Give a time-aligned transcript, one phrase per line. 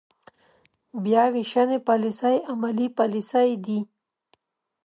[1.03, 3.79] بیا وېشنې پاليسۍ عملي پاليسۍ دي.